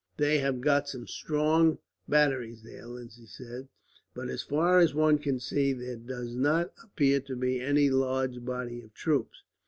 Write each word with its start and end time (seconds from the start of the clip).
"They 0.17 0.39
have 0.39 0.61
got 0.61 0.89
some 0.89 1.05
strong 1.05 1.77
batteries 2.09 2.63
there," 2.63 2.87
Lindsay 2.87 3.27
said; 3.27 3.67
"but 4.15 4.29
as 4.29 4.41
far 4.41 4.79
as 4.79 4.95
one 4.95 5.19
can 5.19 5.39
see, 5.39 5.73
there 5.73 5.95
does 5.95 6.33
not 6.33 6.73
appear 6.83 7.19
to 7.19 7.35
be 7.35 7.59
any 7.61 7.91
large 7.91 8.43
body 8.43 8.81
of 8.81 8.95
troops. 8.95 9.43